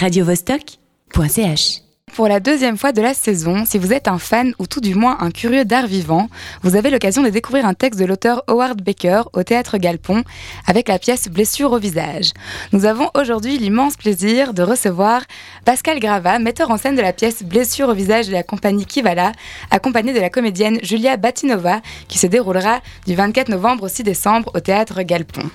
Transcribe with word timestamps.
radiovostok.ch. 0.00 1.82
Pour 2.14 2.26
la 2.26 2.40
deuxième 2.40 2.78
fois 2.78 2.92
de 2.92 3.02
la 3.02 3.12
saison, 3.12 3.64
si 3.66 3.76
vous 3.76 3.92
êtes 3.92 4.08
un 4.08 4.18
fan 4.18 4.54
ou 4.58 4.66
tout 4.66 4.80
du 4.80 4.94
moins 4.94 5.18
un 5.20 5.30
curieux 5.30 5.66
d'art 5.66 5.86
vivant, 5.86 6.28
vous 6.62 6.74
avez 6.74 6.88
l'occasion 6.88 7.22
de 7.22 7.28
découvrir 7.28 7.66
un 7.66 7.74
texte 7.74 8.00
de 8.00 8.06
l'auteur 8.06 8.42
Howard 8.48 8.80
Baker 8.80 9.22
au 9.34 9.42
théâtre 9.42 9.76
Galpon 9.76 10.24
avec 10.66 10.88
la 10.88 10.98
pièce 10.98 11.28
Blessure 11.28 11.72
au 11.72 11.78
visage. 11.78 12.32
Nous 12.72 12.86
avons 12.86 13.10
aujourd'hui 13.14 13.58
l'immense 13.58 13.98
plaisir 13.98 14.54
de 14.54 14.62
recevoir 14.62 15.22
Pascal 15.66 16.00
Grava, 16.00 16.38
metteur 16.38 16.70
en 16.70 16.78
scène 16.78 16.96
de 16.96 17.02
la 17.02 17.12
pièce 17.12 17.42
Blessure 17.42 17.90
au 17.90 17.94
visage 17.94 18.26
de 18.26 18.32
la 18.32 18.42
compagnie 18.42 18.86
Kivala, 18.86 19.32
accompagné 19.70 20.14
de 20.14 20.20
la 20.20 20.30
comédienne 20.30 20.78
Julia 20.82 21.18
Batinova 21.18 21.82
qui 22.08 22.18
se 22.18 22.26
déroulera 22.26 22.80
du 23.06 23.14
24 23.14 23.50
novembre 23.50 23.84
au 23.84 23.88
6 23.88 24.02
décembre 24.02 24.50
au 24.54 24.60
théâtre 24.60 25.02
Galpon. 25.02 25.50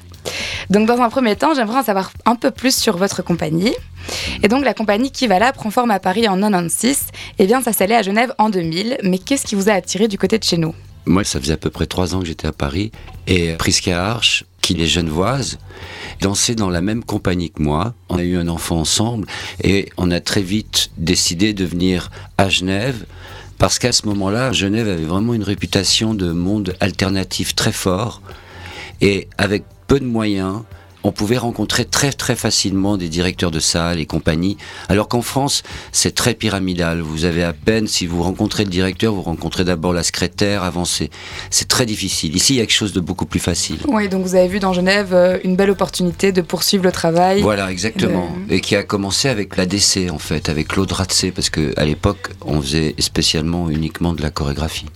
Donc 0.70 0.88
dans 0.88 1.02
un 1.02 1.10
premier 1.10 1.36
temps, 1.36 1.54
j'aimerais 1.54 1.80
en 1.80 1.84
savoir 1.84 2.12
un 2.26 2.36
peu 2.36 2.52
plus 2.52 2.76
sur 2.76 2.98
votre 2.98 3.24
compagnie. 3.24 3.74
Et 4.44 4.48
donc 4.48 4.64
la 4.64 4.74
compagnie 4.74 5.12
Kivala 5.12 5.52
prend 5.54 5.72
forme 5.72 5.92
à 5.92 6.00
Paris 6.00 6.28
en 6.28 6.40
96 6.40 7.08
et 7.40 7.46
vient 7.46 7.62
s'installer 7.62 7.96
à 7.96 8.02
Genève 8.02 8.34
en 8.38 8.50
2000. 8.50 8.98
Mais 9.04 9.18
qu'est-ce 9.18 9.46
qui 9.46 9.56
vous 9.56 9.70
a 9.70 9.74
attiré 9.74 10.08
du 10.08 10.18
côté 10.18 10.38
de 10.38 10.44
chez 10.44 10.58
nous? 10.58 10.74
Moi, 11.06 11.24
ça 11.24 11.40
faisait 11.40 11.54
à 11.54 11.58
peu 11.58 11.70
près 11.70 11.86
trois 11.86 12.16
ans 12.16 12.20
que 12.20 12.26
j'étais 12.26 12.48
à 12.48 12.52
Paris 12.52 12.92
et 13.28 13.54
Priska 13.54 14.04
Arch, 14.04 14.44
qui 14.62 14.82
est 14.82 14.88
genevoise, 14.88 15.60
dansait 16.22 16.56
dans 16.56 16.72
la 16.72 16.82
même 16.82 17.04
compagnie 17.04 17.52
que 17.52 17.62
moi. 17.62 17.94
On 18.10 18.18
a 18.18 18.24
eu 18.24 18.38
un 18.38 18.48
enfant 18.48 18.80
ensemble 18.80 19.28
et 19.64 19.90
on 19.98 20.10
a 20.10 20.20
très 20.20 20.42
vite 20.42 20.90
décidé 20.98 21.54
de 21.54 21.64
venir 21.64 22.10
à 22.40 22.50
Genève 22.50 23.06
parce 23.60 23.80
qu'à 23.80 23.92
ce 23.92 24.08
moment-là, 24.08 24.52
Genève 24.52 24.90
avait 24.90 25.06
vraiment 25.06 25.34
une 25.34 25.44
réputation 25.44 26.14
de 26.14 26.32
monde 26.32 26.76
alternatif 26.80 27.56
très 27.56 27.72
fort 27.72 28.22
et 29.02 29.28
avec 29.38 29.64
peu 29.88 30.00
de 30.00 30.06
moyens, 30.06 30.62
on 31.06 31.12
pouvait 31.12 31.38
rencontrer 31.38 31.86
très 31.86 32.12
très 32.12 32.36
facilement 32.36 32.98
des 32.98 33.10
directeurs 33.10 33.52
de 33.52 33.60
salles 33.60 34.00
et 34.00 34.08
compagnie, 34.08 34.58
alors 34.90 35.08
qu'en 35.08 35.22
France, 35.22 35.62
c'est 35.92 36.16
très 36.16 36.34
pyramidal. 36.34 37.02
Vous 37.02 37.26
avez 37.26 37.44
à 37.44 37.54
peine, 37.54 37.86
si 37.86 38.08
vous 38.08 38.24
rencontrez 38.24 38.64
le 38.64 38.72
directeur, 38.72 39.14
vous 39.14 39.22
rencontrez 39.22 39.64
d'abord 39.64 39.94
la 39.94 40.02
secrétaire, 40.02 40.64
avancez. 40.64 41.12
C'est 41.52 41.68
très 41.68 41.86
difficile. 41.86 42.36
Ici, 42.36 42.56
il 42.56 42.58
y 42.58 42.60
a 42.60 42.66
quelque 42.66 42.76
chose 42.76 42.94
de 42.94 43.02
beaucoup 43.02 43.28
plus 43.28 43.40
facile. 43.40 43.78
Oui, 43.88 44.10
donc 44.10 44.24
vous 44.24 44.34
avez 44.34 44.48
vu 44.48 44.60
dans 44.60 44.74
Genève 44.74 45.14
euh, 45.14 45.38
une 45.44 45.56
belle 45.56 45.70
opportunité 45.70 46.32
de 46.32 46.42
poursuivre 46.42 46.84
le 46.84 46.92
travail. 46.92 47.42
Voilà, 47.42 47.72
exactement. 47.72 48.30
Et 48.50 48.60
qui 48.60 48.76
a 48.76 48.82
commencé 48.82 49.30
avec 49.30 49.58
la 49.58 49.68
DC, 49.68 50.10
en 50.10 50.18
fait, 50.18 50.50
avec 50.50 50.70
Claude 50.70 50.92
Ratsé, 50.92 51.32
parce 51.32 51.52
qu'à 51.52 51.86
l'époque, 51.86 52.32
on 52.42 52.60
faisait 52.62 52.96
spécialement 52.98 53.70
uniquement 53.70 54.14
de 54.14 54.24
la 54.24 54.32
chorégraphie. 54.32 54.88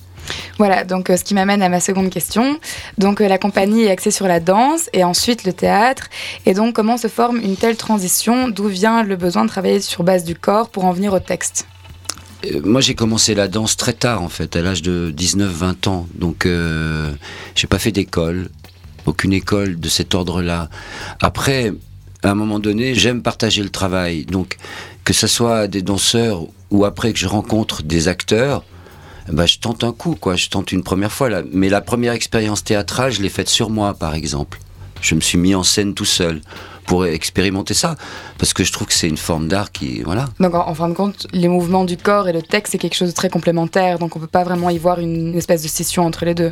Voilà, 0.57 0.83
donc 0.83 1.09
euh, 1.09 1.17
ce 1.17 1.23
qui 1.23 1.33
m'amène 1.33 1.61
à 1.61 1.69
ma 1.69 1.79
seconde 1.79 2.09
question. 2.09 2.59
Donc 2.97 3.21
euh, 3.21 3.27
la 3.27 3.37
compagnie 3.37 3.83
est 3.83 3.91
axée 3.91 4.11
sur 4.11 4.27
la 4.27 4.39
danse 4.39 4.89
et 4.93 5.03
ensuite 5.03 5.43
le 5.43 5.53
théâtre. 5.53 6.07
Et 6.45 6.53
donc 6.53 6.75
comment 6.75 6.97
se 6.97 7.07
forme 7.07 7.37
une 7.37 7.55
telle 7.55 7.77
transition? 7.77 8.47
D'où 8.49 8.67
vient 8.67 9.03
le 9.03 9.15
besoin 9.15 9.45
de 9.45 9.49
travailler 9.49 9.79
sur 9.79 10.03
base 10.03 10.23
du 10.23 10.35
corps 10.35 10.69
pour 10.69 10.85
en 10.85 10.91
venir 10.91 11.13
au 11.13 11.19
texte? 11.19 11.65
Euh, 12.45 12.61
moi, 12.63 12.81
j'ai 12.81 12.95
commencé 12.95 13.35
la 13.35 13.47
danse 13.47 13.77
très 13.77 13.93
tard, 13.93 14.21
en 14.21 14.29
fait, 14.29 14.55
à 14.55 14.61
l'âge 14.61 14.81
de 14.81 15.13
19-20 15.15 15.89
ans. 15.89 16.07
Donc, 16.15 16.45
euh, 16.45 17.11
j'ai 17.55 17.67
pas 17.67 17.79
fait 17.79 17.91
d'école, 17.91 18.49
aucune 19.05 19.33
école 19.33 19.79
de 19.79 19.89
cet 19.89 20.15
ordre-là. 20.15 20.69
Après, 21.21 21.73
à 22.23 22.31
un 22.31 22.35
moment 22.35 22.59
donné, 22.59 22.95
j'aime 22.95 23.21
partager 23.21 23.63
le 23.63 23.69
travail. 23.69 24.25
Donc, 24.25 24.57
que 25.03 25.13
ce 25.13 25.27
soit 25.27 25.67
des 25.67 25.81
danseurs 25.81 26.45
ou 26.71 26.85
après 26.85 27.13
que 27.13 27.19
je 27.19 27.27
rencontre 27.27 27.83
des 27.83 28.07
acteurs, 28.07 28.63
ben, 29.27 29.45
je 29.45 29.59
tente 29.59 29.83
un 29.83 29.91
coup, 29.91 30.15
quoi. 30.15 30.35
Je 30.35 30.49
tente 30.49 30.71
une 30.71 30.83
première 30.83 31.11
fois. 31.11 31.29
Là. 31.29 31.41
Mais 31.51 31.69
la 31.69 31.81
première 31.81 32.13
expérience 32.13 32.63
théâtrale, 32.63 33.11
je 33.11 33.21
l'ai 33.21 33.29
faite 33.29 33.49
sur 33.49 33.69
moi, 33.69 33.93
par 33.93 34.15
exemple. 34.15 34.59
Je 35.01 35.15
me 35.15 35.21
suis 35.21 35.37
mis 35.37 35.55
en 35.55 35.63
scène 35.63 35.93
tout 35.93 36.05
seul 36.05 36.41
pour 36.85 37.05
expérimenter 37.05 37.75
ça, 37.75 37.95
parce 38.39 38.51
que 38.51 38.63
je 38.63 38.71
trouve 38.71 38.87
que 38.87 38.93
c'est 38.95 39.07
une 39.07 39.15
forme 39.15 39.47
d'art 39.47 39.71
qui, 39.71 40.01
voilà. 40.01 40.25
Donc 40.39 40.55
en, 40.55 40.73
fin 40.73 40.89
de 40.89 40.95
compte, 40.95 41.27
les 41.31 41.47
mouvements 41.47 41.85
du 41.85 41.97
corps 41.97 42.27
et 42.27 42.33
le 42.33 42.41
texte, 42.41 42.71
c'est 42.71 42.77
quelque 42.79 42.95
chose 42.95 43.09
de 43.09 43.13
très 43.13 43.29
complémentaire. 43.29 43.99
Donc 43.99 44.15
on 44.15 44.19
peut 44.19 44.25
pas 44.25 44.43
vraiment 44.43 44.71
y 44.71 44.79
voir 44.79 44.99
une 44.99 45.35
espèce 45.35 45.61
de 45.61 45.67
scission 45.67 46.03
entre 46.03 46.25
les 46.25 46.33
deux. 46.33 46.51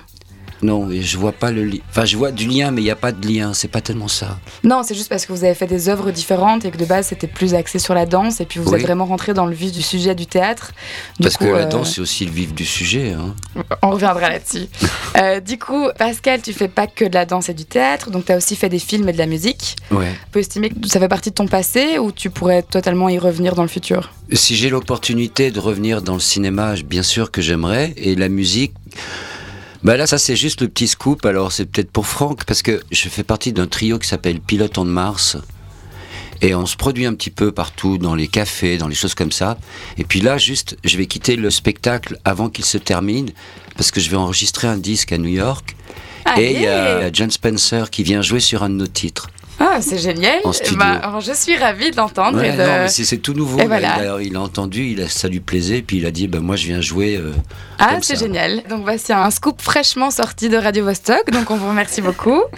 Non, 0.62 0.90
et 0.90 1.02
je 1.02 1.18
vois 1.18 1.32
pas 1.32 1.52
le 1.52 1.64
lien. 1.64 1.78
Enfin, 1.90 2.06
je 2.06 2.18
vois 2.18 2.32
du 2.32 2.48
lien, 2.48 2.72
mais 2.72 2.82
il 2.82 2.86
n'y 2.86 2.92
a 2.92 2.95
pas 2.95 3.12
de 3.12 3.28
lien. 3.28 3.54
C'est 3.54 3.68
pas 3.68 3.82
tellement 3.82 4.08
ça. 4.08 4.40
Non, 4.64 4.82
c'est 4.84 4.95
juste 4.95 5.10
parce 5.10 5.26
que 5.26 5.34
vous 5.34 5.44
avez 5.44 5.54
fait 5.54 5.68
des 5.68 5.90
œuvres 5.90 6.12
différentes 6.12 6.66
et 6.66 6.72
que 6.72 6.78
de 6.78 6.86
base 6.86 7.08
c'était 7.08 7.28
plus 7.28 7.54
axé 7.54 7.80
sur 7.80 7.94
la 7.94 8.06
danse 8.06 8.42
et 8.42 8.45
puis 8.45 8.60
vous 8.60 8.70
Oui. 8.72 8.80
êtes 8.80 8.86
vraiment 8.86 9.06
rentré 9.06 9.34
dans 9.34 9.46
le 9.46 9.54
vif 9.54 9.72
du 9.72 9.82
sujet 9.82 10.16
du 10.16 10.26
théâtre. 10.26 10.72
Du 11.20 11.23
Parce 11.23 11.38
coup, 11.38 11.46
que 11.46 11.50
la 11.50 11.58
euh, 11.60 11.66
danse, 11.66 11.94
c'est 11.96 12.02
aussi 12.02 12.26
le 12.26 12.32
vif 12.32 12.54
du 12.54 12.66
sujet. 12.66 13.14
Hein. 13.14 13.36
On 13.82 13.92
reviendra 13.92 14.30
là-dessus. 14.30 14.67
Euh, 15.17 15.40
du 15.40 15.58
coup, 15.58 15.88
Pascal, 15.98 16.44
tu 16.44 16.54
fais 16.54 16.67
pas 16.67 16.86
que 16.86 17.04
de 17.04 17.14
la 17.16 17.26
danse 17.26 17.50
et 17.50 17.54
du 17.56 17.66
théâtre, 17.66 18.12
donc 18.12 18.26
tu 18.26 18.32
as 18.32 18.38
aussi 18.38 18.56
fait 18.56 18.70
des 18.70 18.78
films 18.78 19.10
et 19.10 19.14
de 19.14 19.17
la 19.17 19.26
musique. 19.26 19.76
Ouais. 19.90 20.12
Tu 20.12 20.32
peux 20.32 20.40
estimer 20.40 20.70
que 20.70 20.88
ça 20.88 21.00
fait 21.00 21.08
partie 21.08 21.32
de 21.32 21.36
ton 21.36 21.48
passé 21.48 21.98
ou 21.98 22.12
tu 22.12 22.30
pourrais 22.30 22.62
totalement 22.62 23.10
y 23.10 23.17
revenir 23.17 23.56
dans 23.56 23.64
le 23.64 23.67
futur? 23.67 24.12
Si 24.34 24.56
j'ai 24.56 24.70
l'opportunité 24.70 25.50
de 25.50 25.60
revenir 25.60 26.04
dans 26.04 26.14
le 26.14 26.20
cinéma, 26.20 26.76
bien 26.86 27.02
sûr 27.02 27.32
que 27.32 27.42
j'aimerais. 27.42 27.94
Et 27.98 28.14
la 28.14 28.30
musique, 28.30 28.73
bah 29.87 29.95
là, 29.95 30.05
ça 30.05 30.17
c'est 30.17 30.36
juste 30.36 30.59
le 30.59 30.67
petit 30.67 30.89
scoop. 30.89 31.25
Alors 31.25 31.53
c'est 31.53 31.65
peut-être 31.65 31.89
pour 31.89 32.08
Franck, 32.08 32.43
parce 32.43 32.61
que 32.61 32.81
je 32.92 33.08
fais 33.08 33.23
partie 33.23 33.53
d'un 33.53 33.67
trio 33.67 33.98
qui 33.99 34.08
s'appelle 34.09 34.42
Pilote 34.42 34.77
en 34.77 34.83
Mars. 34.83 35.37
Et 36.42 36.53
on 36.53 36.65
se 36.65 36.75
produit 36.75 37.05
un 37.05 37.14
petit 37.14 37.30
peu 37.30 37.53
partout, 37.53 37.98
dans 37.98 38.14
les 38.14 38.27
cafés, 38.27 38.77
dans 38.77 38.89
les 38.89 38.95
choses 38.95 39.15
comme 39.15 39.31
ça. 39.31 39.58
Et 39.98 40.03
puis 40.03 40.20
là, 40.20 40.37
juste, 40.37 40.75
je 40.83 40.98
vais 40.98 41.05
quitter 41.05 41.37
le 41.37 41.49
spectacle 41.49 42.20
avant 42.25 42.49
qu'il 42.49 42.65
se 42.65 42.77
termine, 42.77 43.31
parce 43.77 43.92
que 43.92 44.02
je 44.02 44.09
vais 44.09 44.17
enregistrer 44.17 44.67
un 44.67 44.75
disque 44.75 45.14
à 45.14 45.17
New 45.17 45.30
York. 45.30 45.77
Et 46.37 46.52
il 46.52 46.59
y 46.59 46.67
a 46.67 47.09
John 47.14 47.31
Spencer 47.31 47.89
qui 47.89 48.04
vient 48.04 48.21
jouer 48.21 48.42
sur 48.42 48.64
un 48.64 48.69
de 48.69 48.75
nos 48.75 48.87
titres. 48.87 49.30
Ah, 49.60 49.80
c'est 49.82 49.98
génial. 49.98 50.40
En 50.44 50.54
studio. 50.54 50.78
Bah, 50.78 51.00
alors, 51.04 51.20
je 51.20 51.32
suis 51.34 51.58
ravie 51.58 51.90
de 51.90 51.95
l'entendre. 51.98 52.38
Ouais, 52.40 52.52
de- 52.56 52.88
c'est 52.88 53.04
c'est 53.06 53.18
tout 53.18 53.34
nouveau. 53.34 53.58
Et 53.58 53.62
là. 53.64 53.68
voilà. 53.68 53.98
Il, 53.98 54.08
a, 54.08 54.22
il 54.22 54.36
a 54.36 54.42
entendu, 54.42 54.86
il 54.86 55.02
a, 55.02 55.10
ça 55.10 55.28
lui 55.28 55.40
plaisait, 55.40 55.82
puis 55.82 55.98
il 55.98 56.06
a 56.06 56.12
dit, 56.12 56.28
bah, 56.28 56.40
moi 56.40 56.56
je 56.56 56.68
viens 56.68 56.80
jouer. 56.82 57.16
euh, 57.18 57.34
Ah, 57.80 57.98
c'est 58.02 58.20
génial. 58.20 58.62
Donc 58.70 58.84
voici 58.84 59.12
un 59.14 59.32
scoop 59.32 59.60
fraîchement 59.62 60.12
sorti 60.12 60.50
de 60.50 60.58
Radio 60.58 60.84
Vostok. 60.86 61.32
Donc 61.32 61.50
on 61.50 61.56
vous 61.58 61.70
remercie 61.70 62.02
beaucoup. 62.02 62.42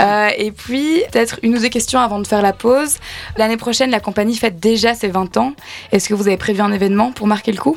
Euh, 0.00 0.30
et 0.38 0.52
puis 0.52 1.02
peut-être 1.12 1.38
une 1.42 1.54
ou 1.56 1.60
deux 1.60 1.68
questions 1.68 2.00
avant 2.00 2.18
de 2.18 2.26
faire 2.26 2.40
la 2.40 2.54
pause. 2.54 2.96
L'année 3.36 3.58
prochaine, 3.58 3.90
la 3.90 4.00
compagnie 4.00 4.34
fête 4.34 4.58
déjà 4.58 4.94
ses 4.94 5.08
20 5.08 5.36
ans. 5.36 5.52
Est-ce 5.92 6.08
que 6.08 6.14
vous 6.14 6.28
avez 6.28 6.38
prévu 6.38 6.60
un 6.62 6.72
événement 6.72 7.12
pour 7.12 7.26
marquer 7.26 7.52
le 7.52 7.58
coup? 7.58 7.76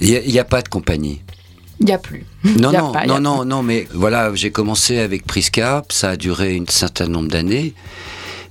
Il 0.00 0.18
n'y 0.26 0.38
a, 0.38 0.44
pas 0.44 0.62
de 0.62 0.68
compagnie. 0.68 1.20
Il 1.80 1.86
n'y 1.86 1.92
a 1.92 1.98
plus. 1.98 2.24
Non, 2.44 2.70
a 2.70 2.78
non, 2.78 2.92
pas, 2.92 3.06
non, 3.06 3.20
non, 3.20 3.44
non, 3.44 3.62
mais 3.62 3.86
voilà, 3.92 4.34
j'ai 4.34 4.50
commencé 4.50 4.98
avec 4.98 5.26
Priska, 5.26 5.84
ça 5.90 6.10
a 6.10 6.16
duré 6.16 6.56
un 6.56 6.64
certain 6.68 7.06
nombre 7.06 7.28
d'années, 7.28 7.74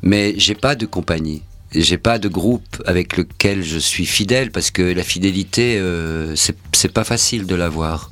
mais 0.02 0.34
j'ai 0.38 0.56
pas 0.56 0.76
de 0.76 0.86
compagnie. 0.86 1.44
J'ai 1.74 1.98
pas 1.98 2.18
de 2.18 2.30
groupe 2.30 2.82
avec 2.86 3.18
lequel 3.18 3.64
je 3.64 3.78
suis 3.78 4.06
fidèle 4.06 4.52
parce 4.52 4.72
que 4.72 4.82
la 4.82 5.04
fidélité, 5.04 5.78
euh, 5.78 6.34
c'est 6.36 6.94
pas 6.94 7.04
facile 7.04 7.46
de 7.46 7.56
l'avoir. 7.56 8.12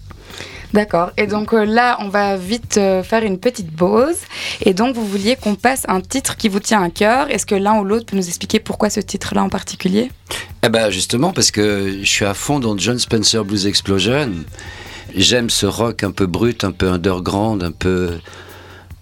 D'accord. 0.76 1.12
Et 1.16 1.26
donc 1.26 1.54
euh, 1.54 1.64
là, 1.64 1.98
on 2.02 2.10
va 2.10 2.36
vite 2.36 2.78
euh, 2.78 3.02
faire 3.02 3.24
une 3.24 3.40
petite 3.40 3.74
pause. 3.74 4.18
Et 4.62 4.74
donc 4.74 4.94
vous 4.94 5.06
vouliez 5.06 5.38
qu'on 5.38 5.56
passe 5.56 5.84
un 5.88 6.02
titre 6.02 6.36
qui 6.36 6.50
vous 6.50 6.60
tient 6.60 6.84
à 6.84 6.90
cœur. 6.90 7.32
Est-ce 7.32 7.46
que 7.46 7.56
l'un 7.56 7.80
ou 7.80 7.86
l'autre 7.86 8.08
peut 8.08 8.18
nous 8.18 8.28
expliquer 8.28 8.60
pourquoi 8.60 8.90
ce 8.90 9.00
titre-là 9.00 9.42
en 9.44 9.48
particulier? 9.48 10.12
Eh 10.64 10.68
ben 10.68 10.90
justement 10.90 11.32
parce 11.32 11.50
que 11.50 12.00
je 12.02 12.10
suis 12.10 12.26
à 12.26 12.34
fond 12.34 12.60
dans 12.60 12.78
John 12.78 13.00
Spencer 13.00 13.46
Blues 13.46 13.68
Explosion. 13.68 14.32
J'aime 15.16 15.50
ce 15.50 15.66
rock 15.66 16.04
un 16.04 16.12
peu 16.12 16.26
brut, 16.26 16.64
un 16.64 16.72
peu 16.72 16.90
underground, 16.90 17.64
un 17.64 17.72
peu 17.72 18.20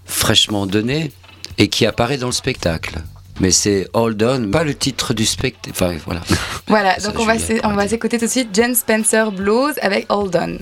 fraîchement 0.05 0.65
donné 0.65 1.11
et 1.57 1.67
qui 1.67 1.85
apparaît 1.85 2.17
dans 2.17 2.27
le 2.27 2.33
spectacle. 2.33 2.95
Mais 3.39 3.51
c'est 3.51 3.87
Hold 3.93 4.21
On, 4.21 4.51
pas 4.51 4.63
le 4.63 4.75
titre 4.75 5.13
du 5.13 5.25
spectacle. 5.25 5.71
Enfin 5.71 5.97
voilà. 6.05 6.21
Voilà. 6.67 6.99
Ça, 6.99 7.09
donc 7.09 7.19
on 7.19 7.25
va 7.25 7.33
on 7.63 7.73
va 7.73 7.87
s'écouter 7.87 8.19
tout 8.19 8.25
de 8.25 8.29
suite 8.29 8.49
Jen 8.53 8.75
Spencer 8.75 9.31
Blues 9.31 9.73
avec 9.81 10.05
Hold 10.09 10.35
On. 10.35 10.57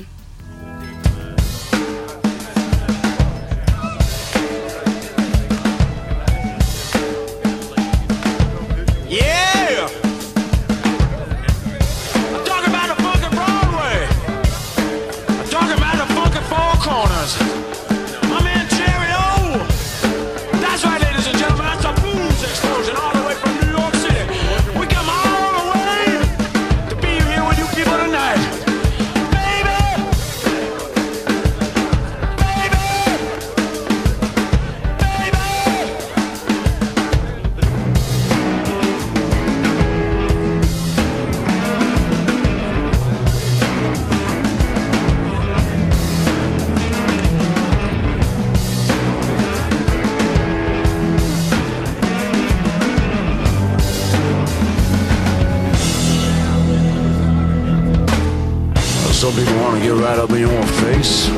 Some 59.32 59.46
people 59.46 59.62
want 59.62 59.82
to 59.82 59.88
get 59.88 59.94
right 59.96 60.20
up 60.20 60.30
in 60.32 60.40
your 60.40 60.64
face. 60.84 61.30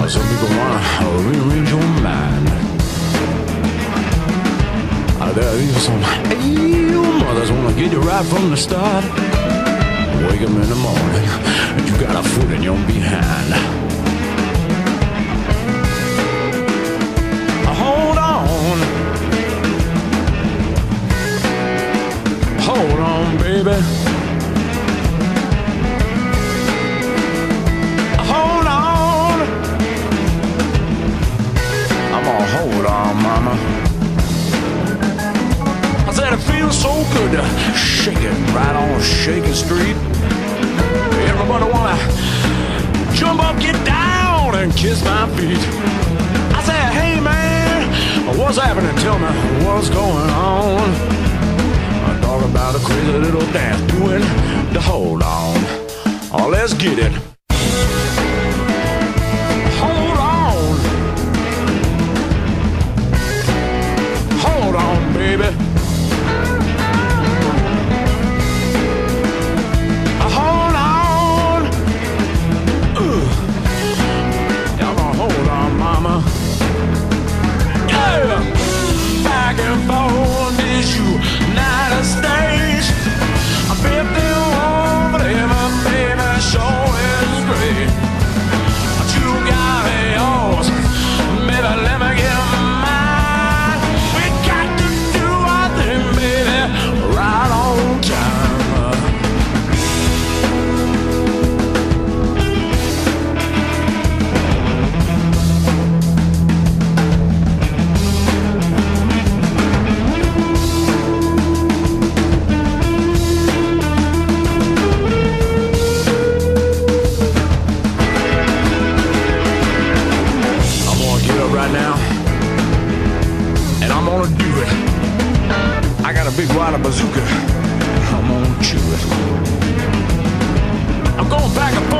Or 0.00 0.08
some 0.08 0.26
people 0.26 0.48
want 0.58 0.82
to 0.82 1.06
rearrange 1.28 1.70
your 1.70 1.86
mind. 2.02 2.48
Uh, 5.22 5.32
there 5.32 5.58
is 5.58 5.80
some 5.80 6.02
evil 6.42 7.04
mothers 7.20 7.52
want 7.52 7.72
to 7.72 7.80
get 7.80 7.92
you 7.92 8.00
right 8.00 8.26
from 8.26 8.50
the 8.50 8.56
start. 8.56 9.04
Wake 10.26 10.42
up 10.42 10.50
in 10.50 10.68
the 10.68 10.74
morning 10.74 11.28
and 11.78 11.88
you 11.88 12.00
got 12.00 12.16
a 12.16 12.28
foot 12.28 12.50
in 12.50 12.64
your 12.64 12.76
behind. 12.88 13.65
Up, 43.46 43.60
get 43.60 43.76
down, 43.86 44.54
and 44.56 44.74
kiss 44.74 45.04
my 45.04 45.26
feet. 45.36 45.58
I 46.58 46.62
said, 46.64 46.92
hey 46.98 47.20
man, 47.20 48.36
what's 48.36 48.58
happening? 48.58 48.94
Tell 48.96 49.18
me 49.18 49.28
what's 49.64 49.88
going 49.88 50.30
on. 50.30 50.88
I 52.08 52.20
talk 52.20 52.44
about 52.44 52.74
a 52.74 52.80
crazy 52.80 53.12
little 53.12 53.46
dance 53.52 53.80
doing 53.92 54.22
the 54.72 54.80
hold 54.80 55.22
on. 55.22 55.56
Oh, 56.32 56.48
let's 56.50 56.74
get 56.74 56.98
it. 56.98 57.12
Hold 59.82 60.18
on. 60.18 60.76
Hold 64.46 64.76
on, 64.76 65.12
baby. 65.14 65.65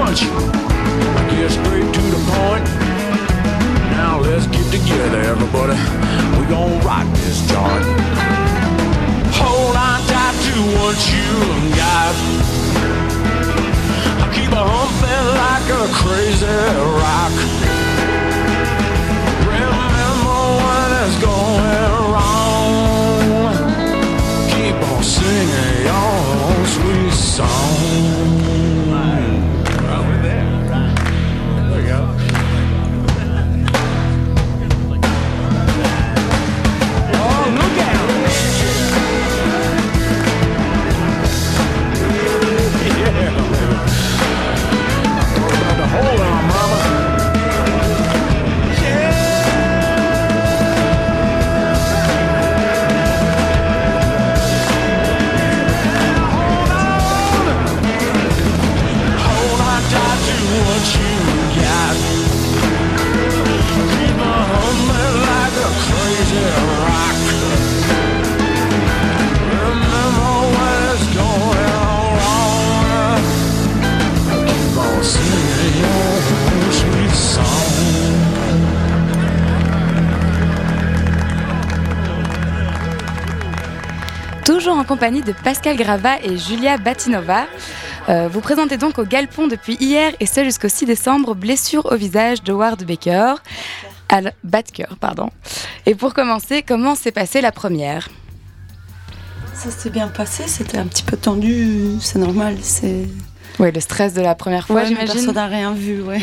Punch. 0.06 0.20
Get 1.30 1.50
straight 1.50 1.88
to 1.94 2.02
the 2.14 2.22
point. 2.30 2.64
Now 3.90 4.20
let's 4.20 4.46
get 4.46 4.66
together, 4.70 5.20
everybody. 5.20 5.76
We 6.38 6.46
gonna 6.46 6.78
rock 6.84 7.06
this 7.14 7.40
joint. 7.50 7.84
Hold 9.40 9.76
on 9.76 10.00
tight 10.06 10.36
to 10.46 10.56
what 10.78 10.98
you 11.12 11.30
got. 11.82 12.14
I 14.22 14.26
keep 14.34 14.52
a 14.52 14.64
humping 14.74 15.26
like 15.42 15.68
a 15.74 15.86
crazy 15.92 16.46
rock. 17.02 17.65
Compagnie 85.06 85.22
de 85.22 85.30
Pascal 85.44 85.76
Grava 85.76 86.20
et 86.20 86.36
Julia 86.36 86.78
Batinova. 86.78 87.46
Euh, 88.08 88.26
vous 88.28 88.40
présentez 88.40 88.76
donc 88.76 88.98
au 88.98 89.04
Galpon 89.04 89.46
depuis 89.46 89.76
hier 89.78 90.12
et 90.18 90.26
ce 90.26 90.42
jusqu'au 90.42 90.68
6 90.68 90.84
décembre 90.84 91.36
Blessure 91.36 91.86
au 91.92 91.94
visage 91.94 92.42
de 92.42 92.52
Ward 92.52 92.82
Baker. 92.82 93.34
Al 94.08 94.32
Batker, 94.42 94.88
pardon. 94.98 95.30
Et 95.86 95.94
pour 95.94 96.12
commencer, 96.12 96.64
comment 96.66 96.96
s'est 96.96 97.12
passée 97.12 97.40
la 97.40 97.52
première? 97.52 98.08
Ça 99.54 99.70
s'est 99.70 99.90
bien 99.90 100.08
passé, 100.08 100.42
c'était 100.48 100.78
un 100.78 100.86
petit 100.86 101.04
peu 101.04 101.16
tendu, 101.16 101.92
c'est 102.00 102.18
normal, 102.18 102.56
c'est... 102.62 103.06
Oui, 103.60 103.70
le 103.70 103.78
stress 103.78 104.12
de 104.12 104.22
la 104.22 104.34
première 104.34 104.66
fois, 104.66 104.74
Ouais, 104.80 104.86
j'imagine. 104.86 105.14
personne 105.14 105.34
n'a 105.36 105.46
rien 105.46 105.72
vu, 105.72 106.02
ouais. 106.02 106.18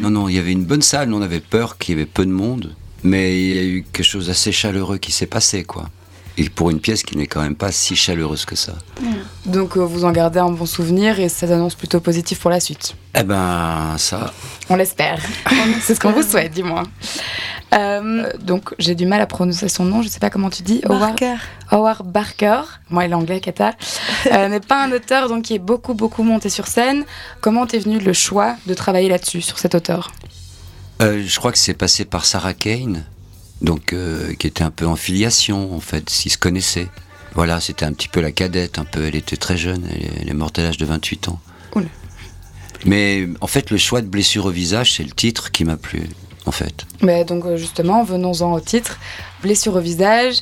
Non, 0.00 0.08
non, 0.08 0.28
il 0.30 0.36
y 0.36 0.38
avait 0.38 0.52
une 0.52 0.64
bonne 0.64 0.80
salle, 0.80 1.10
nous, 1.10 1.18
on 1.18 1.22
avait 1.22 1.40
peur 1.40 1.76
qu'il 1.76 1.94
y 1.94 1.98
avait 2.00 2.06
peu 2.10 2.24
de 2.24 2.30
monde, 2.32 2.74
mais 3.02 3.38
il 3.38 3.54
y 3.54 3.58
a 3.58 3.62
eu 3.64 3.84
quelque 3.92 4.06
chose 4.06 4.28
d'assez 4.28 4.50
chaleureux 4.50 4.96
qui 4.96 5.12
s'est 5.12 5.26
passé, 5.26 5.64
quoi. 5.64 5.90
Et 6.38 6.48
pour 6.48 6.70
une 6.70 6.80
pièce 6.80 7.02
qui 7.02 7.16
n'est 7.16 7.26
quand 7.26 7.42
même 7.42 7.56
pas 7.56 7.72
si 7.72 7.94
chaleureuse 7.94 8.44
que 8.44 8.56
ça. 8.56 8.72
Donc 9.44 9.76
euh, 9.76 9.80
vous 9.80 10.04
en 10.04 10.12
gardez 10.12 10.38
un 10.38 10.50
bon 10.50 10.66
souvenir 10.66 11.20
et 11.20 11.28
ça 11.28 11.46
s'annonce 11.46 11.74
plutôt 11.74 12.00
positif 12.00 12.40
pour 12.40 12.50
la 12.50 12.60
suite. 12.60 12.94
Eh 13.14 13.22
ben, 13.22 13.94
ça, 13.98 14.32
On 14.70 14.76
l'espère. 14.76 15.20
C'est 15.82 15.94
ce 15.94 16.00
qu'on 16.00 16.12
vous 16.12 16.22
souhaite, 16.22 16.52
dis-moi. 16.52 16.84
Euh, 17.74 18.30
donc 18.40 18.74
j'ai 18.78 18.94
du 18.94 19.06
mal 19.06 19.20
à 19.20 19.26
prononcer 19.26 19.68
son 19.68 19.84
nom, 19.84 20.02
je 20.02 20.08
sais 20.08 20.20
pas 20.20 20.30
comment 20.30 20.50
tu 20.50 20.62
dis. 20.62 20.82
Howard, 20.84 21.00
Barker. 21.00 21.34
Howard 21.70 22.06
Barker, 22.06 22.62
moi 22.90 23.06
l'anglais 23.08 23.40
Kata, 23.40 23.72
euh, 24.30 24.48
n'est 24.48 24.60
pas 24.60 24.84
un 24.84 24.92
auteur 24.92 25.28
donc 25.28 25.42
qui 25.42 25.54
est 25.54 25.58
beaucoup 25.58 25.94
beaucoup 25.94 26.22
monté 26.22 26.50
sur 26.50 26.66
scène. 26.66 27.04
Comment 27.40 27.66
t'es 27.66 27.78
venu 27.78 27.98
le 27.98 28.12
choix 28.12 28.56
de 28.66 28.74
travailler 28.74 29.08
là-dessus, 29.08 29.40
sur 29.40 29.58
cet 29.58 29.74
auteur? 29.74 30.12
Euh, 31.00 31.22
je 31.26 31.38
crois 31.38 31.50
que 31.50 31.58
c'est 31.58 31.74
passé 31.74 32.04
par 32.04 32.24
Sarah 32.24 32.54
Kane, 32.54 33.04
donc 33.62 33.92
euh, 33.92 34.34
qui 34.34 34.46
était 34.46 34.62
un 34.64 34.70
peu 34.70 34.86
en 34.86 34.96
filiation, 34.96 35.74
en 35.74 35.80
fait, 35.80 36.10
s'ils 36.10 36.32
se 36.32 36.38
connaissaient. 36.38 36.88
Voilà, 37.34 37.60
c'était 37.60 37.86
un 37.86 37.92
petit 37.94 38.08
peu 38.08 38.20
la 38.20 38.30
cadette, 38.32 38.78
un 38.78 38.84
peu, 38.84 39.06
elle 39.06 39.16
était 39.16 39.36
très 39.38 39.56
jeune, 39.56 39.82
elle, 39.90 40.02
est- 40.02 40.10
elle 40.20 40.28
est 40.28 40.34
morte 40.34 40.58
à 40.58 40.62
l'âge 40.62 40.76
de 40.76 40.84
28 40.84 41.28
ans. 41.28 41.40
Oula. 41.74 41.86
Mais 42.84 43.26
en 43.40 43.46
fait, 43.46 43.70
le 43.70 43.78
choix 43.78 44.00
de 44.02 44.06
blessure 44.08 44.46
au 44.46 44.50
visage, 44.50 44.92
c'est 44.94 45.04
le 45.04 45.12
titre 45.12 45.50
qui 45.50 45.64
m'a 45.64 45.76
plu. 45.76 46.02
en 46.44 46.50
fait. 46.50 46.84
Mais 47.02 47.24
donc 47.24 47.44
euh, 47.46 47.56
justement, 47.56 48.02
venons-en 48.02 48.52
au 48.52 48.58
titre, 48.58 48.98
blessure 49.44 49.76
au 49.76 49.80
visage. 49.80 50.38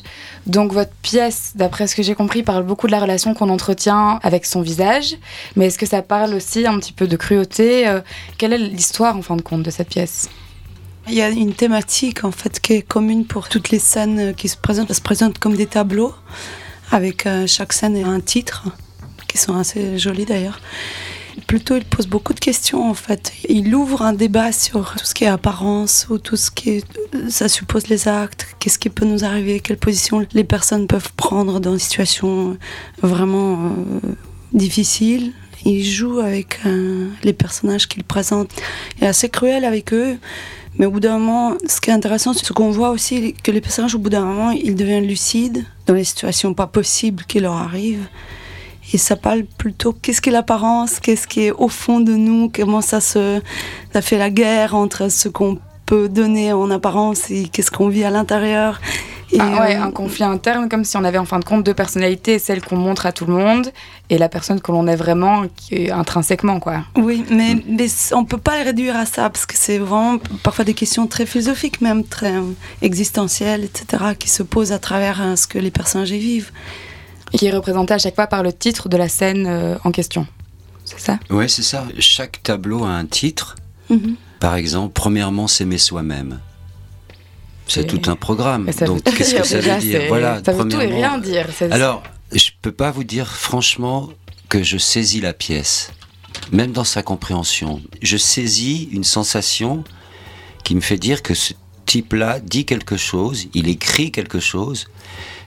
Donc 0.47 0.73
votre 0.73 0.91
pièce, 1.03 1.51
d'après 1.53 1.85
ce 1.85 1.95
que 1.95 2.01
j'ai 2.01 2.15
compris, 2.15 2.41
parle 2.41 2.63
beaucoup 2.63 2.87
de 2.87 2.91
la 2.91 2.99
relation 2.99 3.35
qu'on 3.35 3.49
entretient 3.49 4.19
avec 4.23 4.47
son 4.47 4.61
visage. 4.63 5.15
Mais 5.55 5.67
est-ce 5.67 5.77
que 5.77 5.85
ça 5.85 6.01
parle 6.01 6.33
aussi 6.33 6.65
un 6.65 6.79
petit 6.79 6.91
peu 6.91 7.05
de 7.07 7.15
cruauté 7.15 7.87
euh, 7.87 8.01
Quelle 8.39 8.51
est 8.53 8.57
l'histoire 8.57 9.15
en 9.15 9.21
fin 9.21 9.35
de 9.35 9.43
compte 9.43 9.61
de 9.61 9.69
cette 9.69 9.89
pièce? 9.89 10.27
Il 11.07 11.15
y 11.15 11.21
a 11.21 11.29
une 11.29 11.53
thématique 11.53 12.23
en 12.23 12.31
fait 12.31 12.59
qui 12.59 12.73
est 12.73 12.81
commune 12.81 13.25
pour 13.25 13.49
toutes 13.49 13.69
les 13.69 13.79
scènes 13.79 14.33
qui 14.35 14.47
se 14.47 14.57
présentent. 14.57 14.89
Elles 14.89 14.95
se 14.95 15.01
présentent 15.01 15.39
comme 15.39 15.55
des 15.55 15.65
tableaux 15.65 16.13
avec 16.91 17.25
euh, 17.25 17.47
chaque 17.47 17.73
scène 17.73 17.95
et 17.95 18.03
un 18.03 18.19
titre 18.19 18.65
qui 19.27 19.37
sont 19.37 19.57
assez 19.57 19.97
jolis 19.97 20.25
d'ailleurs. 20.25 20.59
Plutôt, 21.47 21.77
il 21.77 21.85
pose 21.85 22.07
beaucoup 22.07 22.33
de 22.33 22.39
questions 22.39 22.89
en 22.89 22.93
fait. 22.93 23.31
Il 23.47 23.73
ouvre 23.73 24.01
un 24.01 24.13
débat 24.13 24.51
sur 24.51 24.95
tout 24.97 25.05
ce 25.05 25.13
qui 25.13 25.23
est 25.23 25.27
apparence 25.27 26.07
ou 26.09 26.17
tout 26.17 26.35
ce 26.35 26.51
qui 26.51 26.69
est, 26.71 26.85
ça 27.29 27.47
suppose 27.49 27.87
les 27.87 28.07
actes. 28.07 28.47
Qu'est-ce 28.59 28.77
qui 28.77 28.89
peut 28.89 29.05
nous 29.05 29.23
arriver 29.23 29.59
Quelle 29.59 29.77
position 29.77 30.25
les 30.33 30.43
personnes 30.43 30.87
peuvent 30.87 31.11
prendre 31.13 31.59
dans 31.59 31.73
des 31.73 31.79
situations 31.79 32.57
vraiment 33.01 33.65
euh, 33.65 33.69
difficiles 34.53 35.33
il 35.65 35.83
joue 35.83 36.19
avec 36.19 36.59
euh, 36.65 37.09
les 37.23 37.33
personnages 37.33 37.87
qu'il 37.87 38.03
présente. 38.03 38.51
Il 38.97 39.03
est 39.03 39.07
assez 39.07 39.29
cruel 39.29 39.65
avec 39.65 39.93
eux. 39.93 40.17
Mais 40.77 40.85
au 40.85 40.91
bout 40.91 40.99
d'un 40.99 41.17
moment, 41.17 41.57
ce 41.67 41.81
qui 41.81 41.89
est 41.89 41.93
intéressant, 41.93 42.33
c'est 42.33 42.45
ce 42.45 42.53
qu'on 42.53 42.71
voit 42.71 42.89
aussi, 42.89 43.33
que 43.43 43.51
les 43.51 43.61
personnages, 43.61 43.95
au 43.95 43.99
bout 43.99 44.09
d'un 44.09 44.25
moment, 44.25 44.51
ils 44.51 44.75
deviennent 44.75 45.05
lucides 45.05 45.65
dans 45.85 45.93
les 45.93 46.03
situations 46.03 46.53
pas 46.53 46.67
possibles 46.67 47.23
qui 47.25 47.39
leur 47.39 47.53
arrivent. 47.53 48.07
Et 48.93 48.97
ça 48.97 49.15
parle 49.15 49.43
plutôt 49.43 49.93
qu'est-ce 49.93 50.21
qu'est 50.21 50.31
l'apparence, 50.31 50.99
qu'est-ce 50.99 51.27
qui 51.27 51.41
est 51.41 51.51
au 51.51 51.67
fond 51.67 51.99
de 51.99 52.13
nous, 52.13 52.49
comment 52.53 52.81
ça 52.81 52.99
se, 52.99 53.41
ça 53.93 54.01
fait 54.01 54.17
la 54.17 54.29
guerre 54.29 54.75
entre 54.75 55.09
ce 55.09 55.29
qu'on 55.29 55.59
peut 55.85 56.09
donner 56.09 56.53
en 56.53 56.69
apparence 56.71 57.29
et 57.29 57.47
qu'est-ce 57.47 57.71
qu'on 57.71 57.89
vit 57.89 58.03
à 58.03 58.09
l'intérieur. 58.09 58.81
Et, 59.31 59.37
Ah 59.39 59.61
ouais, 59.61 59.75
euh, 59.75 59.83
un 59.83 59.91
conflit 59.91 60.23
interne, 60.23 60.67
comme 60.69 60.83
si 60.83 60.97
on 60.97 61.03
avait 61.03 61.17
en 61.17 61.25
fin 61.25 61.39
de 61.39 61.45
compte 61.45 61.63
deux 61.63 61.73
personnalités, 61.73 62.39
celle 62.39 62.61
qu'on 62.61 62.75
montre 62.75 63.05
à 63.05 63.11
tout 63.11 63.25
le 63.25 63.33
monde 63.33 63.71
et 64.11 64.17
la 64.17 64.27
personne 64.27 64.59
que 64.59 64.73
l'on 64.73 64.87
est 64.87 64.97
vraiment, 64.97 65.45
qui 65.55 65.75
est 65.75 65.91
intrinsèquement, 65.91 66.59
quoi. 66.59 66.83
Oui, 66.97 67.23
mais, 67.29 67.55
on 68.11 68.25
peut 68.25 68.37
pas 68.37 68.59
le 68.59 68.65
réduire 68.65 68.97
à 68.97 69.05
ça 69.05 69.29
parce 69.29 69.45
que 69.45 69.55
c'est 69.55 69.77
vraiment 69.77 70.19
parfois 70.43 70.65
des 70.65 70.73
questions 70.73 71.07
très 71.07 71.25
philosophiques, 71.25 71.79
même 71.79 72.03
très 72.03 72.35
euh, 72.35 72.41
existentielles, 72.81 73.63
etc., 73.63 74.03
qui 74.19 74.27
se 74.27 74.43
posent 74.43 74.73
à 74.73 74.79
travers 74.79 75.21
euh, 75.21 75.35
ce 75.37 75.47
que 75.47 75.57
les 75.57 75.71
personnages 75.71 76.11
y 76.11 76.19
vivent. 76.19 76.51
Qui 77.31 77.45
est 77.45 77.51
représenté 77.51 77.93
à 77.93 77.97
chaque 77.97 78.15
fois 78.15 78.27
par 78.27 78.43
le 78.43 78.51
titre 78.51 78.89
de 78.89 78.97
la 78.97 79.07
scène 79.07 79.47
euh, 79.47 79.77
en 79.85 79.91
question. 79.91 80.27
C'est 80.83 80.99
ça? 80.99 81.17
Ouais, 81.29 81.47
c'est 81.47 81.63
ça. 81.63 81.85
Chaque 81.99 82.43
tableau 82.43 82.83
a 82.83 82.89
un 82.89 83.05
titre. 83.05 83.55
Mhm. 83.89 84.15
Par 84.41 84.55
exemple, 84.55 84.91
premièrement, 84.93 85.47
s'aimer 85.47 85.77
soi-même. 85.77 86.39
C'est 87.71 87.85
tout 87.87 88.09
un 88.09 88.15
programme. 88.15 88.69
Donc, 88.85 89.03
qu'est-ce 89.03 89.35
que 89.35 89.43
ça 89.43 89.59
veut 89.59 89.79
dire 89.79 90.01
Voilà, 90.09 90.41
Ça 90.45 90.51
veut 90.51 90.67
tout 90.67 90.79
et 90.81 90.87
rien 90.87 91.17
dire. 91.17 91.47
c'est- 91.55 91.71
Alors, 91.71 92.03
je 92.33 92.49
peux 92.61 92.71
pas 92.71 92.91
vous 92.91 93.03
dire 93.03 93.27
franchement 93.27 94.09
que 94.49 94.63
je 94.63 94.77
saisis 94.77 95.21
la 95.21 95.33
pièce, 95.33 95.91
même 96.51 96.71
dans 96.71 96.83
sa 96.83 97.03
compréhension. 97.03 97.81
Je 98.01 98.17
saisis 98.17 98.89
une 98.91 99.03
sensation 99.03 99.83
qui 100.63 100.75
me 100.75 100.81
fait 100.81 100.97
dire 100.97 101.23
que 101.23 101.33
ce 101.33 101.53
type-là 101.85 102.39
dit 102.39 102.65
quelque 102.65 102.97
chose, 102.97 103.47
il 103.53 103.67
écrit 103.67 104.11
quelque 104.11 104.39
chose, 104.39 104.87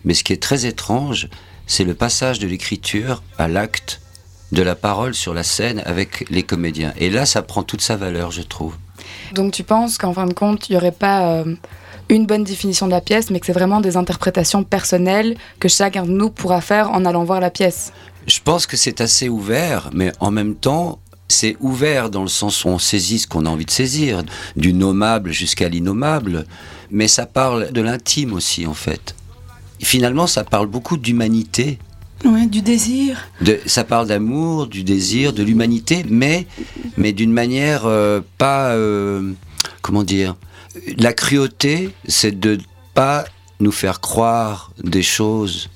mais 0.04 0.14
ce 0.14 0.24
qui 0.24 0.32
est 0.32 0.42
très 0.42 0.66
étrange, 0.66 1.28
c'est 1.66 1.84
le 1.84 1.94
passage 1.94 2.38
de 2.38 2.46
l'écriture 2.46 3.22
à 3.38 3.48
l'acte 3.48 4.00
de 4.52 4.62
la 4.62 4.74
parole 4.74 5.14
sur 5.14 5.34
la 5.34 5.42
scène 5.42 5.82
avec 5.86 6.28
les 6.30 6.42
comédiens. 6.42 6.92
Et 6.98 7.10
là, 7.10 7.26
ça 7.26 7.42
prend 7.42 7.62
toute 7.62 7.80
sa 7.80 7.96
valeur, 7.96 8.30
je 8.30 8.42
trouve. 8.42 8.76
Donc 9.32 9.52
tu 9.52 9.64
penses 9.64 9.98
qu'en 9.98 10.12
fin 10.12 10.26
de 10.26 10.34
compte, 10.34 10.68
il 10.68 10.72
n'y 10.72 10.76
aurait 10.76 10.92
pas 10.92 11.32
euh, 11.40 11.54
une 12.08 12.26
bonne 12.26 12.44
définition 12.44 12.86
de 12.86 12.90
la 12.92 13.00
pièce, 13.00 13.30
mais 13.30 13.40
que 13.40 13.46
c'est 13.46 13.52
vraiment 13.52 13.80
des 13.80 13.96
interprétations 13.96 14.62
personnelles 14.64 15.36
que 15.60 15.68
chacun 15.68 16.04
de 16.04 16.10
nous 16.10 16.30
pourra 16.30 16.60
faire 16.60 16.90
en 16.90 17.04
allant 17.04 17.24
voir 17.24 17.40
la 17.40 17.50
pièce 17.50 17.92
Je 18.26 18.40
pense 18.44 18.66
que 18.66 18.76
c'est 18.76 19.00
assez 19.00 19.28
ouvert, 19.28 19.90
mais 19.94 20.12
en 20.20 20.30
même 20.30 20.54
temps, 20.54 20.98
c'est 21.28 21.56
ouvert 21.60 22.10
dans 22.10 22.22
le 22.22 22.28
sens 22.28 22.64
où 22.64 22.68
on 22.68 22.78
saisit 22.78 23.20
ce 23.20 23.26
qu'on 23.26 23.46
a 23.46 23.48
envie 23.48 23.64
de 23.64 23.70
saisir, 23.70 24.22
du 24.56 24.72
nommable 24.74 25.32
jusqu'à 25.32 25.68
l'innommable, 25.68 26.44
mais 26.90 27.08
ça 27.08 27.24
parle 27.26 27.72
de 27.72 27.80
l'intime 27.80 28.34
aussi, 28.34 28.66
en 28.66 28.74
fait. 28.74 29.14
Finalement, 29.80 30.26
ça 30.26 30.44
parle 30.44 30.66
beaucoup 30.66 30.96
d'humanité, 30.96 31.78
Ouais, 32.24 32.46
du 32.46 32.62
désir. 32.62 33.18
de, 33.42 33.58
ça 33.66 33.84
parle 33.84 34.06
d'amour, 34.08 34.66
du 34.66 34.82
désir, 34.82 35.34
de 35.34 35.42
l'humanité, 35.42 36.06
mais, 36.08 36.46
mais 36.96 37.12
d'une 37.12 37.32
manière 37.32 37.82
euh, 37.84 38.20
pas. 38.38 38.68
euh, 38.70 39.32
comment 39.82 40.02
dire 40.04 40.34
La 40.98 41.12
cruauté, 41.12 41.90
c'est 42.08 42.38
de 42.38 42.58
pas 42.94 43.24
nous 43.60 43.72
faire 43.72 44.00
croire 44.00 44.72
des 44.82 45.02
choses. 45.02 45.70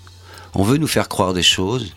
On 0.54 0.62
veut 0.62 0.78
nous 0.78 0.86
faire 0.86 1.08
croire 1.08 1.34
des 1.34 1.42
choses, 1.42 1.94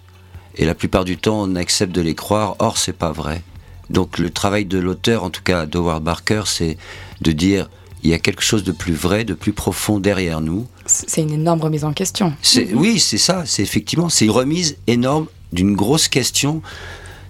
et 0.56 0.66
la 0.66 0.76
plupart 0.76 1.06
du 1.06 1.18
temps, 1.18 1.42
on 1.42 1.56
accepte 1.56 1.94
de 1.94 2.02
les 2.02 2.16
croire, 2.16 2.56
or, 2.60 2.78
c'est 2.78 2.94
pas 2.94 3.12
vrai. 3.12 3.42
Donc, 3.90 4.20
le 4.20 4.30
travail 4.30 4.66
de 4.66 4.78
l'auteur, 4.78 5.24
en 5.24 5.30
tout 5.30 5.42
cas 5.44 5.66
d'Howard 5.66 6.04
Barker, 6.04 6.44
c'est 6.46 6.78
de 7.22 7.32
dire 7.32 7.70
il 8.04 8.10
y 8.10 8.14
a 8.14 8.20
quelque 8.20 8.42
chose 8.42 8.64
de 8.64 8.72
plus 8.72 8.94
vrai, 8.94 9.26
de 9.26 9.34
plus 9.34 9.54
profond 9.54 10.00
derrière 10.00 10.42
nous. 10.42 10.68
C'est 10.86 11.22
une 11.22 11.34
énorme 11.34 11.62
remise 11.62 11.84
en 11.86 11.94
question. 11.94 12.34
C'est, 12.42 12.74
Oui, 12.74 13.00
c'est 13.00 13.18
ça, 13.20 13.44
c'est 13.46 13.62
effectivement, 13.62 14.10
c'est 14.10 14.26
une 14.26 14.32
remise 14.32 14.78
énorme 14.88 15.28
d'une 15.54 15.76
grosse 15.76 16.08
question 16.08 16.62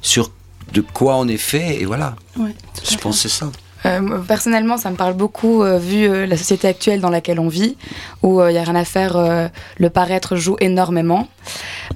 sur 0.02 0.32
de 0.74 0.82
quoi 0.82 1.18
on 1.18 1.28
est 1.28 1.38
fait, 1.38 1.82
et 1.82 1.86
voilà, 1.86 2.16
Ouais, 2.38 2.56
je 2.90 2.96
pense 2.98 3.18
que 3.24 3.30
c'est 3.30 3.36
ça. 3.38 3.52
Euh, 3.86 4.20
personnellement, 4.28 4.78
ça 4.78 4.92
me 4.92 4.96
parle 4.96 5.14
beaucoup, 5.14 5.64
euh, 5.64 5.78
vu 5.78 6.04
euh, 6.04 6.26
la 6.26 6.38
société 6.38 6.68
actuelle 6.68 7.02
dans 7.02 7.10
laquelle 7.10 7.40
on 7.40 7.48
vit, 7.48 7.78
où 8.22 8.42
il 8.44 8.52
n'y 8.52 8.58
a 8.58 8.64
rien 8.64 8.76
à 8.76 8.86
faire, 8.86 9.16
euh, 9.18 9.48
le 9.78 9.90
paraître 9.90 10.36
joue 10.36 10.56
énormément. 10.60 11.28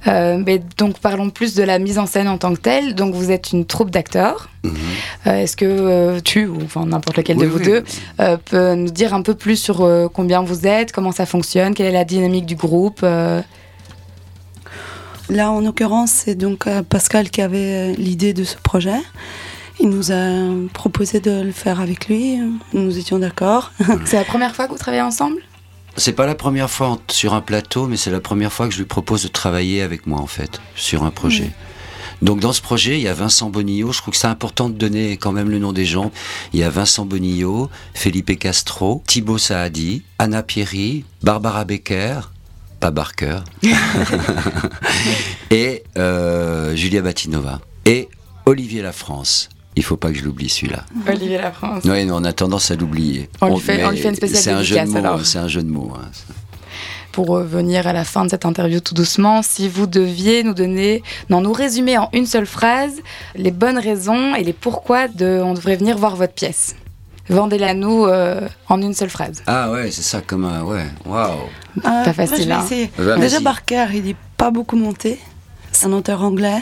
Euh, 0.06 0.42
mais 0.44 0.60
donc, 0.76 0.98
parlons 0.98 1.30
plus 1.30 1.54
de 1.54 1.62
la 1.62 1.78
mise 1.78 1.98
en 1.98 2.06
scène 2.06 2.28
en 2.28 2.38
tant 2.38 2.54
que 2.54 2.60
telle. 2.60 2.94
Donc, 2.94 3.14
vous 3.14 3.30
êtes 3.30 3.52
une 3.52 3.64
troupe 3.64 3.90
d'acteurs. 3.90 4.48
Mhm. 4.64 4.74
Euh, 5.26 5.42
Est-ce 5.42 5.56
que 5.56 5.64
euh, 5.64 6.20
tu, 6.20 6.46
ou 6.46 6.58
enfin 6.64 6.86
n'importe 6.86 7.16
lequel 7.18 7.36
de 7.36 7.46
vous 7.46 7.58
oui. 7.58 7.64
deux, 7.64 7.84
euh, 8.20 8.36
peut 8.44 8.74
nous 8.74 8.90
dire 8.90 9.14
un 9.14 9.22
peu 9.22 9.34
plus 9.34 9.56
sur 9.56 9.82
euh, 9.82 10.08
combien 10.12 10.42
vous 10.42 10.66
êtes, 10.66 10.92
comment 10.92 11.12
ça 11.12 11.26
fonctionne, 11.26 11.74
quelle 11.74 11.86
est 11.86 11.92
la 11.92 12.04
dynamique 12.04 12.46
du 12.46 12.56
groupe 12.56 13.00
euh, 13.02 13.40
Là, 15.28 15.50
en 15.50 15.60
l'occurrence, 15.60 16.10
c'est 16.24 16.36
donc 16.36 16.66
euh, 16.66 16.82
Pascal 16.82 17.30
qui 17.30 17.42
avait 17.42 17.92
euh, 17.92 17.94
l'idée 17.98 18.32
de 18.32 18.44
ce 18.44 18.56
projet. 18.56 19.00
Il 19.80 19.90
nous 19.90 20.10
a 20.10 20.68
proposé 20.72 21.20
de 21.20 21.42
le 21.42 21.52
faire 21.52 21.80
avec 21.80 22.08
lui. 22.08 22.38
Nous 22.72 22.96
étions 22.98 23.18
d'accord. 23.18 23.72
C'est 24.06 24.16
la 24.16 24.24
première 24.24 24.54
fois 24.54 24.66
que 24.66 24.72
vous 24.72 24.78
travaillez 24.78 25.02
ensemble? 25.02 25.40
C'est 25.98 26.12
pas 26.12 26.26
la 26.26 26.34
première 26.34 26.68
fois 26.70 26.88
en- 26.88 26.98
sur 27.08 27.32
un 27.34 27.40
plateau, 27.40 27.86
mais 27.86 27.96
c'est 27.96 28.10
la 28.10 28.20
première 28.20 28.52
fois 28.52 28.66
que 28.68 28.72
je 28.74 28.78
lui 28.78 28.84
propose 28.84 29.22
de 29.22 29.28
travailler 29.28 29.80
avec 29.80 30.06
moi, 30.06 30.20
en 30.20 30.26
fait, 30.26 30.60
sur 30.74 31.04
un 31.04 31.10
projet. 31.10 31.52
Donc 32.20 32.40
dans 32.40 32.52
ce 32.52 32.60
projet, 32.60 32.98
il 32.98 33.02
y 33.02 33.08
a 33.08 33.14
Vincent 33.14 33.48
Bonillo, 33.48 33.92
je 33.92 33.98
trouve 34.02 34.12
que 34.12 34.18
c'est 34.20 34.26
important 34.26 34.68
de 34.68 34.74
donner 34.74 35.16
quand 35.16 35.32
même 35.32 35.48
le 35.50 35.58
nom 35.58 35.72
des 35.72 35.86
gens. 35.86 36.10
Il 36.52 36.60
y 36.60 36.64
a 36.64 36.68
Vincent 36.70 37.06
Bonillo, 37.06 37.70
Felipe 37.94 38.38
Castro, 38.38 39.02
Thibaut 39.06 39.38
Saadi, 39.38 40.02
Anna 40.18 40.42
Pierry, 40.42 41.04
Barbara 41.22 41.64
Becker, 41.64 42.20
pas 42.80 42.90
Barker, 42.90 43.38
et 45.50 45.82
euh, 45.98 46.74
Julia 46.76 47.02
Batinova, 47.02 47.60
et 47.84 48.08
Olivier 48.46 48.82
Lafrance. 48.82 49.48
Il 49.76 49.84
faut 49.84 49.96
pas 49.96 50.10
que 50.10 50.16
je 50.18 50.24
l'oublie 50.24 50.48
celui-là. 50.48 50.84
Olivier 51.06 51.38
Lafrance. 51.38 51.82
Oui, 51.84 52.04
mais 52.04 52.10
on 52.10 52.24
a 52.24 52.32
tendance 52.32 52.70
à 52.70 52.76
l'oublier. 52.76 53.28
On 53.42 53.54
lui 53.54 53.60
fait- 53.60 53.84
on 53.84 53.90
lui 53.90 53.98
fait 53.98 54.08
une 54.08 54.14
spéciale 54.16 54.42
C'est 54.42 54.50
un 54.52 54.62
jeu 54.62 54.76
de 54.80 54.86
mots. 54.90 54.96
alors. 54.96 55.24
C'est 55.26 55.38
un 55.38 55.48
jeu 55.48 55.62
de 55.62 55.68
mots. 55.70 55.92
hein. 55.96 56.08
pour 57.12 57.28
revenir 57.28 57.86
à 57.86 57.94
la 57.94 58.04
fin 58.04 58.26
de 58.26 58.30
cette 58.30 58.44
interview 58.44 58.78
tout 58.80 58.92
doucement, 58.92 59.40
si 59.42 59.68
vous 59.70 59.86
deviez 59.86 60.42
nous 60.42 60.52
donner, 60.52 61.02
non, 61.30 61.40
nous 61.40 61.52
résumer 61.54 61.96
en 61.96 62.10
une 62.12 62.26
seule 62.26 62.44
phrase 62.44 62.92
les 63.34 63.50
bonnes 63.52 63.78
raisons 63.78 64.34
et 64.34 64.44
les 64.44 64.52
pourquoi 64.52 65.08
de, 65.08 65.40
on 65.42 65.54
devrait 65.54 65.76
venir 65.76 65.96
voir 65.96 66.14
votre 66.14 66.34
pièce. 66.34 66.76
Vendez-la 67.30 67.72
nous 67.72 68.04
euh, 68.04 68.46
en 68.68 68.82
une 68.82 68.92
seule 68.92 69.08
phrase. 69.08 69.42
Ah 69.46 69.70
ouais, 69.72 69.90
c'est 69.90 70.02
ça 70.02 70.20
comme 70.20 70.44
un... 70.44 70.62
Ouais, 70.62 70.84
waouh. 71.06 71.38
Pas 71.82 72.04
moi, 72.04 72.12
facile, 72.12 72.52
je 72.98 73.02
vais 73.02 73.12
hein. 73.14 73.18
Déjà, 73.18 73.40
Barker, 73.40 73.86
il 73.94 74.04
n'est 74.04 74.16
pas 74.36 74.50
beaucoup 74.50 74.76
monté. 74.76 75.18
C'est 75.72 75.86
un 75.86 75.92
auteur 75.94 76.22
anglais. 76.22 76.60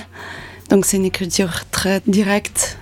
Donc, 0.70 0.84
c'est 0.86 0.98
une 0.98 1.04
écriture 1.04 1.64
très 1.72 2.00
directe 2.06 2.78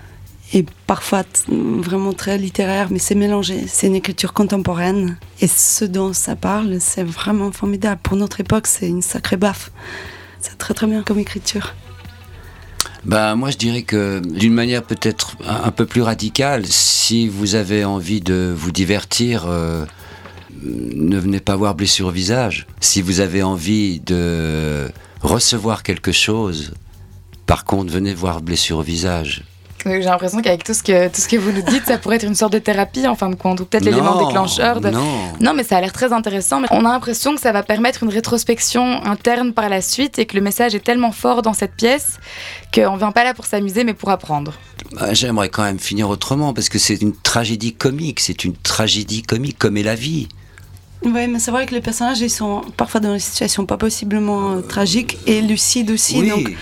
et 0.52 0.66
parfois 0.86 1.24
vraiment 1.48 2.12
très 2.12 2.36
littéraire, 2.36 2.88
mais 2.90 2.98
c'est 2.98 3.14
mélangé. 3.14 3.64
C'est 3.66 3.86
une 3.86 3.94
écriture 3.94 4.32
contemporaine. 4.32 5.16
Et 5.40 5.46
ce 5.48 5.84
dont 5.84 6.12
ça 6.12 6.36
parle, 6.36 6.78
c'est 6.80 7.04
vraiment 7.04 7.50
formidable. 7.52 8.00
Pour 8.02 8.16
notre 8.16 8.40
époque, 8.40 8.66
c'est 8.66 8.86
une 8.86 9.02
sacrée 9.02 9.38
baffe. 9.38 9.72
C'est 10.40 10.58
très 10.58 10.74
très 10.74 10.86
bien 10.86 11.02
comme 11.02 11.18
écriture. 11.18 11.74
Ben, 13.04 13.34
moi, 13.34 13.50
je 13.50 13.56
dirais 13.56 13.82
que 13.82 14.20
d'une 14.20 14.52
manière 14.52 14.82
peut-être 14.82 15.36
un, 15.46 15.64
un 15.64 15.70
peu 15.70 15.86
plus 15.86 16.02
radicale, 16.02 16.66
si 16.66 17.28
vous 17.28 17.54
avez 17.54 17.84
envie 17.84 18.20
de 18.20 18.54
vous 18.56 18.72
divertir, 18.72 19.46
euh, 19.46 19.84
ne 20.62 21.18
venez 21.18 21.40
pas 21.40 21.56
voir 21.56 21.74
Blessure 21.74 22.08
au 22.08 22.10
visage. 22.10 22.66
Si 22.80 23.02
vous 23.02 23.20
avez 23.20 23.42
envie 23.42 24.00
de 24.00 24.88
recevoir 25.22 25.82
quelque 25.82 26.12
chose, 26.12 26.74
par 27.46 27.64
contre, 27.64 27.92
venez 27.92 28.14
voir 28.14 28.40
Blessure 28.42 28.78
au 28.78 28.82
visage. 28.82 29.44
J'ai 29.84 30.00
l'impression 30.00 30.40
qu'avec 30.42 30.64
tout 30.64 30.74
ce 30.74 30.82
que 30.82 31.08
tout 31.08 31.20
ce 31.20 31.28
que 31.28 31.36
vous 31.36 31.52
nous 31.52 31.62
dites, 31.62 31.84
ça 31.86 31.98
pourrait 31.98 32.16
être 32.16 32.24
une 32.24 32.34
sorte 32.34 32.52
de 32.52 32.58
thérapie 32.58 33.06
en 33.06 33.14
fin 33.14 33.28
de 33.28 33.34
compte, 33.34 33.60
ou 33.60 33.64
peut-être 33.64 33.84
l'élément 33.84 34.26
déclencheur. 34.26 34.80
De... 34.80 34.90
Non. 34.90 35.32
Non, 35.40 35.54
mais 35.54 35.64
ça 35.64 35.76
a 35.76 35.80
l'air 35.80 35.92
très 35.92 36.12
intéressant. 36.12 36.60
Mais 36.60 36.68
on 36.70 36.84
a 36.84 36.90
l'impression 36.90 37.34
que 37.34 37.40
ça 37.40 37.52
va 37.52 37.62
permettre 37.62 38.02
une 38.02 38.10
rétrospection 38.10 39.04
interne 39.04 39.52
par 39.52 39.68
la 39.68 39.80
suite 39.80 40.18
et 40.18 40.26
que 40.26 40.36
le 40.36 40.42
message 40.42 40.74
est 40.74 40.84
tellement 40.84 41.12
fort 41.12 41.42
dans 41.42 41.52
cette 41.52 41.74
pièce 41.74 42.18
qu'on 42.74 42.96
vient 42.96 43.12
pas 43.12 43.24
là 43.24 43.34
pour 43.34 43.46
s'amuser, 43.46 43.84
mais 43.84 43.94
pour 43.94 44.10
apprendre. 44.10 44.54
Bah, 44.92 45.12
J'aimerais 45.14 45.48
quand 45.48 45.62
même 45.62 45.78
finir 45.78 46.08
autrement 46.08 46.52
parce 46.54 46.68
que 46.68 46.78
c'est 46.78 47.00
une 47.00 47.14
tragédie 47.14 47.74
comique, 47.74 48.20
c'est 48.20 48.44
une 48.44 48.54
tragédie 48.54 49.22
comique 49.22 49.58
comme 49.58 49.76
est 49.76 49.82
la 49.82 49.94
vie. 49.94 50.28
Oui, 51.04 51.26
mais 51.26 51.38
c'est 51.38 51.50
vrai 51.50 51.66
que 51.66 51.74
les 51.74 51.80
personnages, 51.80 52.20
ils 52.20 52.30
sont 52.30 52.62
parfois 52.76 53.00
dans 53.00 53.12
des 53.12 53.18
situations 53.18 53.66
pas 53.66 53.76
possiblement 53.76 54.52
euh, 54.52 54.60
tragiques 54.60 55.18
et 55.26 55.40
lucides 55.42 55.90
aussi. 55.90 56.20
oui, 56.20 56.28
Donc, 56.28 56.52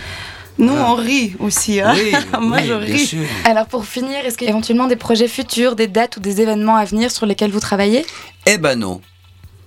nous, 0.61 0.69
Voilà. 0.69 0.91
on 0.91 0.95
rit 0.95 1.35
aussi. 1.41 1.81
hein. 1.81 1.93
oui, 1.97 2.13
Moi, 2.41 2.59
oui, 2.61 2.67
je 2.67 2.73
ris. 2.75 3.07
sûr. 3.07 3.25
Alors 3.45 3.67
pour 3.67 3.85
finir, 3.87 4.25
est-ce 4.25 4.39
qu'il 4.39 4.45
y 4.47 4.49
a 4.49 4.53
éventuellement 4.53 4.87
des 4.87 4.97
projets 4.97 5.29
futurs, 5.29 5.75
des 5.75 5.89
dates 5.89 6.17
ou 6.17 6.21
des 6.21 6.41
événements 6.41 6.77
à 6.77 6.85
venir 6.85 7.11
sur 7.11 7.27
lesquels 7.27 7.51
vous 7.51 7.61
travaillez? 7.61 8.07
Eh 8.47 8.59
ben 8.59 8.79
non. 8.79 9.01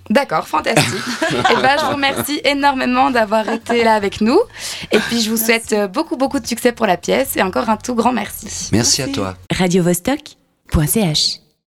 D'accord, 0.10 0.48
fantastique. 0.48 0.84
Et 1.32 1.56
ben, 1.62 1.78
je 1.80 1.86
vous 1.86 1.94
remercie 1.94 2.42
énormément 2.44 3.10
d'avoir 3.10 3.48
été 3.50 3.86
là 3.86 3.94
avec 3.96 4.20
nous. 4.20 4.38
Et 4.92 5.00
puis, 5.00 5.22
je 5.22 5.30
vous 5.30 5.38
souhaite 5.38 5.72
euh, 5.72 5.88
beaucoup, 5.88 6.18
beaucoup 6.18 6.40
de 6.42 6.46
succès 6.46 6.74
pour 6.74 6.86
la 6.88 6.98
pièce. 6.98 7.38
Et 7.38 7.42
encore 7.42 7.70
un 7.70 7.78
tout 7.78 7.96
grand 7.96 8.12
merci. 8.12 8.70
Merci 8.74 9.02
à 9.02 9.06
Merci. 9.06 9.12
toi. 9.20 9.36
radiovostok.ch 9.58 11.43